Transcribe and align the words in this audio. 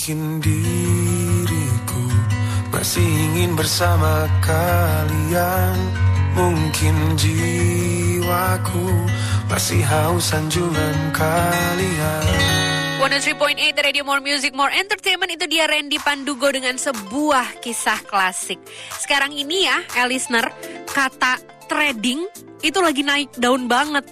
Mungkin 0.00 0.40
diriku 0.40 2.04
masih 2.72 3.04
ingin 3.04 3.52
bersama 3.52 4.24
kalian 4.40 5.76
Mungkin 6.32 7.20
jiwaku 7.20 8.88
masih 9.52 9.84
haus 9.84 10.32
sanjungan 10.32 10.96
kalian 11.12 12.24
103.8 12.96 13.76
Radio 13.76 14.08
More 14.08 14.24
Music 14.24 14.56
More 14.56 14.72
Entertainment 14.72 15.36
itu 15.36 15.44
dia 15.44 15.68
Randy 15.68 16.00
Pandugo 16.00 16.48
dengan 16.48 16.80
sebuah 16.80 17.60
kisah 17.60 18.00
klasik. 18.00 18.56
Sekarang 18.96 19.36
ini 19.36 19.68
ya, 19.68 19.84
listener, 20.08 20.48
kata 20.88 21.36
trading 21.68 22.24
itu 22.64 22.80
lagi 22.80 23.04
naik 23.04 23.36
daun 23.36 23.68
banget. 23.68 24.08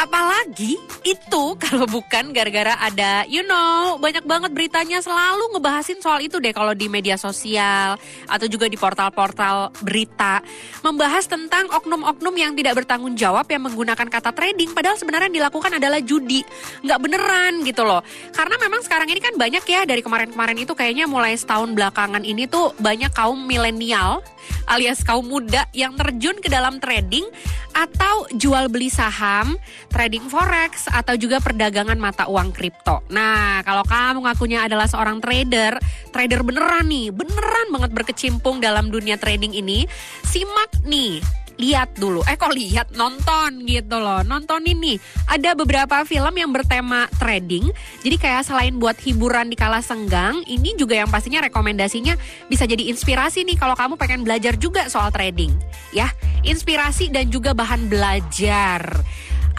Apalagi 0.00 0.80
itu 1.04 1.44
kalau 1.60 1.84
bukan 1.84 2.32
gara-gara 2.32 2.72
ada, 2.80 3.28
you 3.28 3.44
know, 3.44 4.00
banyak 4.00 4.24
banget 4.24 4.48
beritanya 4.48 5.04
selalu 5.04 5.52
ngebahasin 5.52 6.00
soal 6.00 6.24
itu 6.24 6.40
deh 6.40 6.56
kalau 6.56 6.72
di 6.72 6.88
media 6.88 7.20
sosial 7.20 8.00
atau 8.24 8.46
juga 8.48 8.64
di 8.64 8.80
portal-portal 8.80 9.76
berita. 9.84 10.40
Membahas 10.80 11.28
tentang 11.28 11.68
oknum-oknum 11.68 12.32
yang 12.32 12.56
tidak 12.56 12.80
bertanggung 12.80 13.12
jawab 13.12 13.44
yang 13.52 13.60
menggunakan 13.60 14.08
kata 14.08 14.32
trading 14.32 14.72
padahal 14.72 14.96
sebenarnya 14.96 15.28
yang 15.28 15.44
dilakukan 15.44 15.76
adalah 15.76 16.00
judi. 16.00 16.40
Nggak 16.80 17.00
beneran 17.04 17.52
gitu 17.68 17.84
loh. 17.84 18.00
Karena 18.32 18.56
memang 18.56 18.80
sekarang 18.80 19.08
ini 19.12 19.20
kan 19.20 19.36
banyak 19.36 19.64
ya 19.68 19.84
dari 19.84 20.00
kemarin-kemarin 20.00 20.64
itu 20.64 20.72
kayaknya 20.72 21.04
mulai 21.04 21.36
setahun 21.36 21.76
belakangan 21.76 22.24
ini 22.24 22.48
tuh 22.48 22.72
banyak 22.80 23.12
kaum 23.12 23.36
milenial 23.44 24.24
alias 24.68 25.02
kaum 25.02 25.26
muda 25.26 25.66
yang 25.74 25.96
terjun 25.98 26.38
ke 26.38 26.48
dalam 26.48 26.78
trading 26.78 27.26
atau 27.70 28.26
jual 28.34 28.66
beli 28.66 28.90
saham, 28.90 29.54
trading 29.90 30.26
forex 30.26 30.90
atau 30.90 31.14
juga 31.14 31.38
perdagangan 31.38 31.98
mata 31.98 32.26
uang 32.26 32.50
kripto. 32.50 33.02
Nah, 33.10 33.62
kalau 33.62 33.86
kamu 33.86 34.26
ngakunya 34.26 34.66
adalah 34.66 34.90
seorang 34.90 35.22
trader, 35.22 35.78
trader 36.10 36.40
beneran 36.42 36.90
nih, 36.90 37.14
beneran 37.14 37.68
banget 37.70 37.90
berkecimpung 37.94 38.58
dalam 38.58 38.90
dunia 38.90 39.14
trading 39.16 39.54
ini, 39.54 39.86
simak 40.26 40.70
nih 40.82 41.22
lihat 41.60 41.94
dulu. 42.00 42.24
Eh 42.24 42.40
kok 42.40 42.56
lihat 42.56 42.96
nonton 42.96 43.68
gitu 43.68 44.00
loh. 44.00 44.24
Nonton 44.24 44.64
ini 44.64 44.96
ada 45.28 45.52
beberapa 45.52 46.02
film 46.08 46.32
yang 46.32 46.50
bertema 46.50 47.06
trading. 47.20 47.68
Jadi 48.00 48.16
kayak 48.16 48.48
selain 48.48 48.80
buat 48.80 48.96
hiburan 48.96 49.52
di 49.52 49.56
kala 49.60 49.84
senggang, 49.84 50.40
ini 50.48 50.72
juga 50.80 50.96
yang 50.96 51.12
pastinya 51.12 51.44
rekomendasinya 51.44 52.16
bisa 52.48 52.64
jadi 52.64 52.88
inspirasi 52.88 53.44
nih 53.44 53.60
kalau 53.60 53.76
kamu 53.76 53.94
pengen 54.00 54.24
belajar 54.24 54.56
juga 54.56 54.88
soal 54.88 55.12
trading. 55.12 55.52
Ya, 55.92 56.08
inspirasi 56.42 57.12
dan 57.12 57.28
juga 57.28 57.52
bahan 57.52 57.92
belajar 57.92 59.04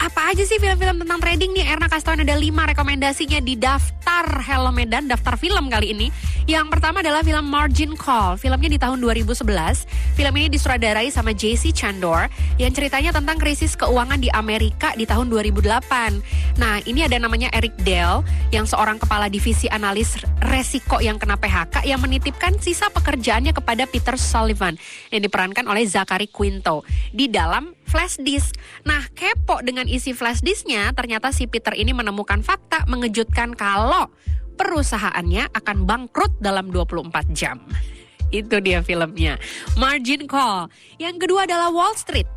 apa 0.02 0.34
aja 0.34 0.42
sih 0.42 0.58
film-film 0.58 1.06
tentang 1.06 1.22
trading 1.22 1.54
nih? 1.54 1.78
Erna 1.78 1.86
kasih 1.86 2.18
ada 2.18 2.34
5 2.34 2.42
rekomendasinya 2.74 3.38
di 3.38 3.54
daftar 3.54 4.42
Hello 4.42 4.74
Medan, 4.74 5.06
daftar 5.06 5.38
film 5.38 5.70
kali 5.70 5.94
ini. 5.94 6.10
Yang 6.50 6.74
pertama 6.74 7.06
adalah 7.06 7.22
film 7.22 7.46
Margin 7.46 7.94
Call. 7.94 8.34
Filmnya 8.34 8.66
di 8.66 8.82
tahun 8.82 8.98
2011. 8.98 9.46
Film 10.18 10.34
ini 10.42 10.50
disutradarai 10.50 11.06
sama 11.14 11.30
JC 11.30 11.70
Chandor 11.70 12.26
yang 12.58 12.74
ceritanya 12.74 13.14
tentang 13.14 13.38
krisis 13.38 13.78
keuangan 13.78 14.18
di 14.18 14.26
Amerika 14.34 14.90
di 14.98 15.06
tahun 15.06 15.30
2008. 15.30 16.58
Nah, 16.58 16.82
ini 16.82 17.06
ada 17.06 17.22
namanya 17.22 17.54
Eric 17.54 17.78
Dell 17.86 18.26
yang 18.50 18.66
seorang 18.66 18.98
kepala 18.98 19.30
divisi 19.30 19.70
analis 19.70 20.18
resiko 20.50 20.98
yang 20.98 21.14
kena 21.14 21.38
PHK 21.38 21.86
yang 21.86 22.02
menitipkan 22.02 22.58
sisa 22.58 22.90
pekerjaannya 22.90 23.54
kepada 23.54 23.86
Peter 23.86 24.18
Sullivan 24.18 24.74
yang 25.14 25.22
diperankan 25.22 25.62
oleh 25.70 25.86
Zachary 25.86 26.26
Quinto 26.26 26.82
di 27.14 27.30
dalam 27.30 27.70
flash 27.86 28.18
disk. 28.20 28.56
Nah, 28.86 29.06
kepo 29.12 29.60
dengan 29.64 29.86
isi 29.86 30.14
flash 30.16 30.40
disknya, 30.40 30.90
ternyata 30.96 31.30
si 31.34 31.46
Peter 31.46 31.74
ini 31.76 31.92
menemukan 31.94 32.40
fakta 32.40 32.84
mengejutkan 32.88 33.54
kalau 33.56 34.10
perusahaannya 34.56 35.50
akan 35.52 35.88
bangkrut 35.88 36.32
dalam 36.38 36.68
24 36.70 37.10
jam. 37.32 37.60
Itu 38.32 38.64
dia 38.64 38.80
filmnya. 38.80 39.36
Margin 39.76 40.24
Call. 40.24 40.72
Yang 40.96 41.28
kedua 41.28 41.44
adalah 41.44 41.68
Wall 41.68 41.92
Street. 41.98 42.28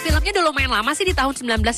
Filmnya 0.00 0.32
udah 0.32 0.44
lumayan 0.48 0.72
lama 0.72 0.96
sih 0.96 1.04
di 1.04 1.12
tahun 1.12 1.36
1987. 1.36 1.76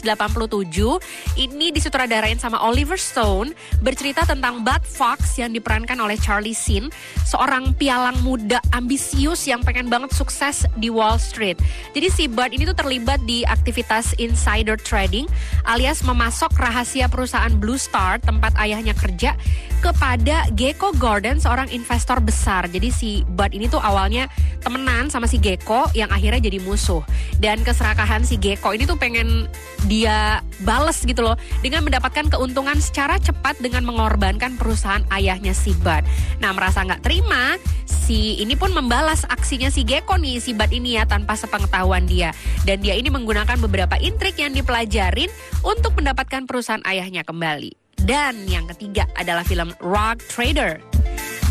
Ini 1.34 1.66
disutradarain 1.75 2.38
sama 2.38 2.62
Oliver 2.62 2.94
Stone, 2.94 3.50
bercerita 3.83 4.22
tentang 4.22 4.62
Bud 4.62 4.87
Fox 4.87 5.43
yang 5.43 5.50
diperankan 5.50 5.99
oleh 5.99 6.15
Charlie 6.15 6.55
Sheen, 6.55 6.87
seorang 7.27 7.75
pialang 7.75 8.15
muda 8.22 8.62
ambisius 8.71 9.50
yang 9.50 9.66
pengen 9.66 9.91
banget 9.91 10.15
sukses 10.15 10.62
di 10.78 10.87
Wall 10.87 11.19
Street. 11.19 11.59
Jadi 11.99 12.09
si 12.15 12.25
Bud 12.31 12.55
ini 12.55 12.62
tuh 12.62 12.78
terlibat 12.78 13.19
di 13.27 13.43
aktivitas 13.43 14.15
insider 14.22 14.78
trading 14.78 15.27
alias 15.66 16.06
memasok 16.06 16.55
rahasia 16.55 17.11
perusahaan 17.11 17.50
Blue 17.59 17.81
Star 17.81 18.22
tempat 18.22 18.55
ayahnya 18.62 18.94
kerja 18.94 19.34
kepada 19.82 20.47
Gecko 20.55 20.94
Gordon, 20.94 21.43
seorang 21.43 21.66
investor 21.75 22.22
besar. 22.22 22.71
Jadi 22.71 22.94
si 22.94 23.11
Bud 23.27 23.50
ini 23.50 23.66
tuh 23.66 23.82
awalnya 23.82 24.31
temenan 24.62 25.11
sama 25.11 25.27
si 25.27 25.43
Gecko 25.43 25.91
yang 25.91 26.06
akhirnya 26.15 26.38
jadi 26.38 26.62
musuh. 26.62 27.03
Dan 27.43 27.66
keserakahan 27.66 28.12
si 28.21 28.37
Gecko 28.37 28.77
ini 28.77 28.84
tuh 28.84 29.00
pengen 29.00 29.49
dia 29.89 30.45
bales 30.61 31.00
gitu 31.00 31.25
loh 31.25 31.41
dengan 31.65 31.81
mendapatkan 31.81 32.28
keuntungan 32.28 32.77
secara 32.84 33.17
cepat 33.17 33.56
dengan 33.65 33.89
mengorbankan 33.89 34.61
perusahaan 34.61 35.00
ayahnya 35.09 35.56
si 35.56 35.73
Bud. 35.81 36.05
Nah 36.45 36.53
merasa 36.53 36.84
nggak 36.84 37.00
terima, 37.00 37.56
si 37.89 38.37
ini 38.45 38.53
pun 38.53 38.77
membalas 38.77 39.25
aksinya 39.25 39.73
si 39.73 39.89
Gecko 39.89 40.21
nih 40.21 40.37
si 40.37 40.53
Bud 40.53 40.69
ini 40.69 41.00
ya 41.00 41.09
tanpa 41.09 41.33
sepengetahuan 41.33 42.05
dia. 42.05 42.37
Dan 42.69 42.84
dia 42.84 42.93
ini 42.93 43.09
menggunakan 43.09 43.56
beberapa 43.56 43.97
intrik 43.97 44.37
yang 44.37 44.53
dipelajarin 44.53 45.33
untuk 45.65 45.97
mendapatkan 45.97 46.44
perusahaan 46.44 46.84
ayahnya 46.84 47.25
kembali. 47.25 47.73
Dan 48.03 48.50
yang 48.50 48.67
ketiga 48.67 49.09
adalah 49.15 49.47
film 49.47 49.73
Rock 49.79 50.27
Trader. 50.27 50.83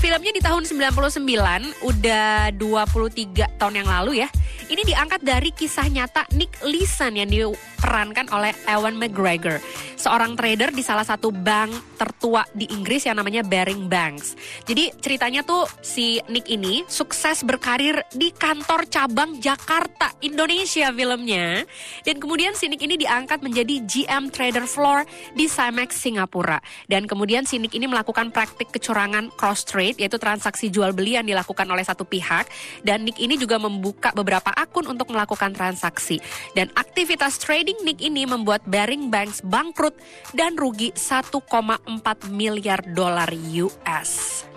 Filmnya 0.01 0.33
di 0.33 0.41
tahun 0.41 0.65
99, 0.65 1.23
udah 1.85 2.49
23 2.57 3.61
tahun 3.61 3.73
yang 3.77 3.87
lalu 3.87 4.25
ya. 4.25 4.29
Ini 4.71 4.87
diangkat 4.87 5.19
dari 5.19 5.51
kisah 5.51 5.83
nyata 5.91 6.23
Nick 6.31 6.63
Leeson 6.63 7.19
yang 7.19 7.27
diperankan 7.27 8.31
oleh 8.31 8.55
Ewan 8.71 8.95
McGregor. 8.95 9.59
Seorang 9.99 10.39
trader 10.39 10.71
di 10.71 10.79
salah 10.79 11.03
satu 11.03 11.27
bank 11.27 11.99
tertua 11.99 12.47
di 12.55 12.71
Inggris 12.71 13.03
yang 13.03 13.19
namanya 13.19 13.43
Baring 13.43 13.91
Banks. 13.91 14.39
Jadi 14.63 14.95
ceritanya 15.03 15.43
tuh 15.43 15.67
si 15.83 16.23
Nick 16.31 16.47
ini 16.47 16.87
sukses 16.87 17.43
berkarir 17.43 17.99
di 18.15 18.31
kantor 18.31 18.87
cabang 18.87 19.43
Jakarta, 19.43 20.15
Indonesia 20.23 20.87
filmnya. 20.95 21.67
Dan 22.07 22.23
kemudian 22.23 22.55
si 22.55 22.71
Nick 22.71 22.79
ini 22.79 22.95
diangkat 22.95 23.43
menjadi 23.43 23.83
GM 23.83 24.31
Trader 24.31 24.63
Floor 24.63 25.03
di 25.35 25.51
Simex 25.51 25.99
Singapura. 25.99 26.63
Dan 26.87 27.11
kemudian 27.11 27.43
si 27.43 27.59
Nick 27.59 27.75
ini 27.75 27.91
melakukan 27.91 28.31
praktik 28.31 28.71
kecurangan 28.71 29.35
cross 29.35 29.67
trade 29.67 29.99
yaitu 29.99 30.15
transaksi 30.15 30.71
jual 30.71 30.95
beli 30.95 31.19
yang 31.19 31.27
dilakukan 31.27 31.67
oleh 31.67 31.83
satu 31.83 32.07
pihak. 32.07 32.47
Dan 32.87 33.03
Nick 33.03 33.19
ini 33.19 33.35
juga 33.35 33.59
membuka 33.59 34.15
beberapa 34.15 34.60
akun 34.61 34.85
untuk 34.85 35.09
melakukan 35.09 35.57
transaksi. 35.57 36.21
Dan 36.53 36.69
aktivitas 36.77 37.41
trading 37.41 37.81
Nick 37.81 37.97
ini 38.05 38.29
membuat 38.29 38.61
Baring 38.69 39.09
Banks 39.09 39.41
bangkrut 39.41 39.97
dan 40.37 40.53
rugi 40.53 40.93
1,4 40.93 41.41
miliar 42.29 42.85
dolar 42.93 43.33
US. 43.33 44.50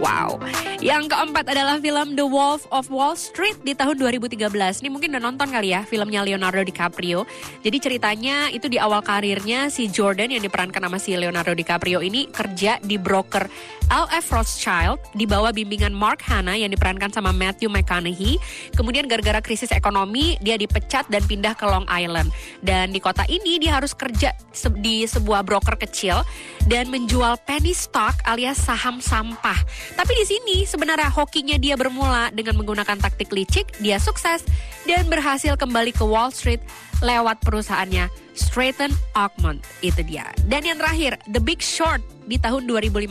Wow. 0.00 0.40
Yang 0.80 1.12
keempat 1.12 1.44
adalah 1.52 1.76
film 1.76 2.16
The 2.16 2.24
Wolf 2.24 2.64
of 2.72 2.88
Wall 2.88 3.12
Street 3.12 3.60
di 3.60 3.76
tahun 3.76 4.00
2013. 4.00 4.48
Ini 4.80 4.88
mungkin 4.88 5.12
udah 5.12 5.20
nonton 5.20 5.52
kali 5.52 5.76
ya 5.76 5.84
filmnya 5.84 6.24
Leonardo 6.24 6.64
DiCaprio. 6.64 7.28
Jadi 7.60 7.76
ceritanya 7.76 8.48
itu 8.48 8.64
di 8.64 8.80
awal 8.80 9.04
karirnya 9.04 9.68
si 9.68 9.92
Jordan 9.92 10.32
yang 10.32 10.40
diperankan 10.40 10.80
sama 10.80 10.96
si 10.96 11.12
Leonardo 11.20 11.52
DiCaprio 11.52 12.00
ini 12.00 12.32
kerja 12.32 12.80
di 12.80 12.96
broker 12.96 13.44
LF 13.92 14.26
Rothschild 14.32 15.02
di 15.12 15.28
bawah 15.28 15.52
bimbingan 15.52 15.92
Mark 15.92 16.24
Hanna 16.24 16.56
yang 16.56 16.72
diperankan 16.72 17.12
sama 17.12 17.34
Matthew 17.36 17.68
McConaughey. 17.68 18.40
Kemudian 18.72 19.04
gara-gara 19.04 19.44
krisis 19.44 19.68
ekonomi 19.74 20.40
dia 20.40 20.56
dipecat 20.56 21.12
dan 21.12 21.20
pindah 21.28 21.52
ke 21.52 21.68
Long 21.68 21.84
Island. 21.92 22.32
Dan 22.64 22.96
di 22.96 23.04
kota 23.04 23.28
ini 23.28 23.60
dia 23.60 23.76
harus 23.76 23.92
kerja 23.92 24.32
di 24.80 25.04
sebuah 25.04 25.44
broker 25.44 25.76
kecil 25.76 26.24
dan 26.70 26.88
menjual 26.88 27.36
penny 27.44 27.76
stock 27.76 28.16
alias 28.24 28.62
saham 28.62 29.02
sampah. 29.02 29.58
Tapi 29.94 30.12
di 30.16 30.24
sini 30.26 30.56
sebenarnya 30.66 31.10
hokinya 31.12 31.56
dia 31.60 31.74
bermula 31.78 32.30
dengan 32.34 32.58
menggunakan 32.58 32.98
taktik 32.98 33.30
licik, 33.30 33.78
dia 33.82 33.96
sukses 34.00 34.42
dan 34.88 35.06
berhasil 35.06 35.54
kembali 35.54 35.94
ke 35.94 36.04
Wall 36.04 36.32
Street 36.34 36.62
lewat 37.00 37.40
perusahaannya 37.44 38.08
Stratton 38.36 38.92
Oakmont. 39.16 39.60
Itu 39.84 40.00
dia. 40.00 40.30
Dan 40.48 40.64
yang 40.64 40.80
terakhir, 40.80 41.20
The 41.28 41.42
Big 41.42 41.60
Short 41.60 42.00
di 42.30 42.38
tahun 42.38 42.70
2015. 42.70 43.10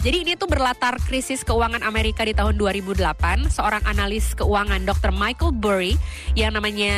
Jadi 0.00 0.16
ini 0.24 0.32
tuh 0.40 0.48
berlatar 0.48 0.96
krisis 1.04 1.44
keuangan 1.44 1.84
Amerika 1.84 2.24
di 2.24 2.32
tahun 2.32 2.56
2008. 2.56 3.52
Seorang 3.52 3.84
analis 3.84 4.32
keuangan 4.32 4.88
Dr. 4.88 5.12
Michael 5.12 5.52
Burry 5.52 6.00
yang 6.32 6.56
namanya 6.56 6.96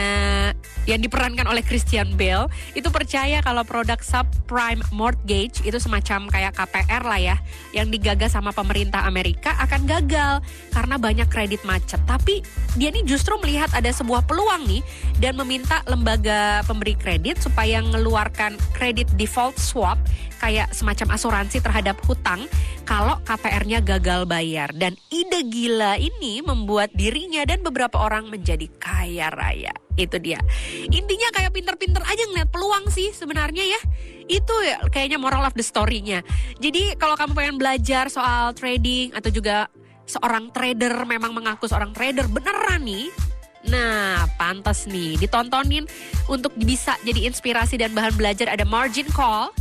yang 0.87 1.03
diperankan 1.03 1.51
oleh 1.51 1.61
Christian 1.67 2.15
Bale 2.15 2.47
itu 2.79 2.87
percaya 2.95 3.43
kalau 3.43 3.67
produk 3.67 3.99
subprime 3.99 4.81
mortgage 4.95 5.59
itu 5.67 5.77
semacam 5.83 6.31
kayak 6.31 6.55
KPR 6.55 7.03
lah 7.03 7.21
ya 7.21 7.37
yang 7.75 7.91
digagas 7.91 8.39
sama 8.39 8.55
pemerintah 8.55 9.05
Amerika 9.05 9.59
akan 9.59 9.91
gagal 9.91 10.39
karena 10.71 10.97
banyak 11.03 11.27
kredit 11.27 11.67
macet. 11.67 11.99
Tapi 12.07 12.47
dia 12.79 12.95
ini 12.95 13.03
justru 13.03 13.35
melihat 13.43 13.75
ada 13.75 13.91
sebuah 13.91 14.23
peluang 14.31 14.71
nih 14.71 14.83
dan 15.19 15.35
meminta 15.35 15.83
lembaga 15.91 16.10
lembaga 16.11 16.67
pemberi 16.67 16.99
kredit 16.99 17.39
supaya 17.39 17.79
mengeluarkan 17.87 18.59
kredit 18.75 19.07
default 19.15 19.55
swap 19.63 19.95
kayak 20.43 20.75
semacam 20.75 21.15
asuransi 21.15 21.63
terhadap 21.63 22.03
hutang 22.03 22.51
kalau 22.83 23.15
KPR-nya 23.23 23.79
gagal 23.79 24.27
bayar. 24.27 24.75
Dan 24.75 24.99
ide 25.15 25.47
gila 25.47 25.95
ini 26.03 26.43
membuat 26.43 26.91
dirinya 26.99 27.47
dan 27.47 27.63
beberapa 27.63 27.95
orang 28.03 28.27
menjadi 28.27 28.67
kaya 28.83 29.31
raya. 29.31 29.71
Itu 29.95 30.19
dia. 30.19 30.43
Intinya 30.91 31.31
kayak 31.31 31.55
pinter-pinter 31.55 32.03
aja 32.03 32.27
ngeliat 32.27 32.51
peluang 32.51 32.91
sih 32.91 33.15
sebenarnya 33.15 33.63
ya. 33.71 33.81
Itu 34.27 34.55
ya 34.67 34.83
kayaknya 34.91 35.23
moral 35.23 35.47
of 35.47 35.55
the 35.55 35.63
story-nya. 35.63 36.27
Jadi 36.59 36.99
kalau 36.99 37.15
kamu 37.15 37.39
pengen 37.39 37.55
belajar 37.55 38.11
soal 38.11 38.51
trading 38.59 39.15
atau 39.15 39.31
juga 39.31 39.71
seorang 40.11 40.51
trader 40.51 41.07
memang 41.07 41.31
mengaku 41.31 41.71
seorang 41.71 41.95
trader 41.95 42.27
beneran 42.27 42.83
nih 42.83 43.30
Nah, 43.69 44.25
pantas 44.41 44.89
nih 44.89 45.21
ditontonin 45.21 45.85
untuk 46.33 46.57
bisa 46.57 46.97
jadi 47.05 47.29
inspirasi 47.29 47.77
dan 47.77 47.93
bahan 47.93 48.17
belajar. 48.17 48.49
Ada 48.49 48.65
Margin 48.65 49.05
Call, 49.13 49.53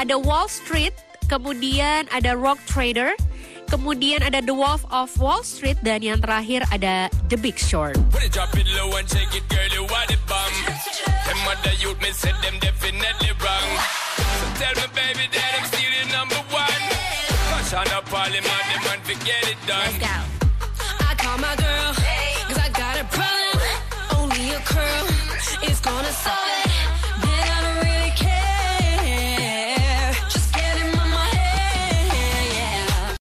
ada 0.00 0.16
Wall 0.16 0.48
Street, 0.48 0.96
kemudian 1.28 2.08
ada 2.08 2.32
Rock 2.32 2.56
Trader, 2.64 3.12
kemudian 3.68 4.24
ada 4.24 4.40
The 4.40 4.56
Wolf 4.56 4.88
of 4.88 5.12
Wall 5.20 5.44
Street 5.44 5.76
dan 5.84 6.00
yang 6.00 6.24
terakhir 6.24 6.64
ada 6.72 7.12
The 7.28 7.36
Big 7.36 7.60
Short. 7.60 8.00
Let's 19.68 19.98
go. 20.00 20.27